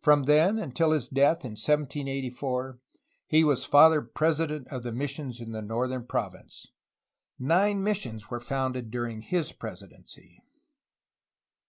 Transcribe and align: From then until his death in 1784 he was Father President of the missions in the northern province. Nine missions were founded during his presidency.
From 0.00 0.24
then 0.24 0.58
until 0.58 0.90
his 0.90 1.06
death 1.06 1.44
in 1.44 1.52
1784 1.52 2.80
he 3.28 3.44
was 3.44 3.64
Father 3.64 4.02
President 4.02 4.66
of 4.66 4.82
the 4.82 4.90
missions 4.90 5.38
in 5.40 5.52
the 5.52 5.62
northern 5.62 6.08
province. 6.08 6.72
Nine 7.38 7.80
missions 7.84 8.28
were 8.28 8.40
founded 8.40 8.90
during 8.90 9.22
his 9.22 9.52
presidency. 9.52 10.42